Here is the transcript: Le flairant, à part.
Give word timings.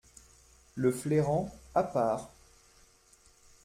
Le 0.73 0.91
flairant, 0.91 1.55
à 1.75 1.83
part. 1.83 2.31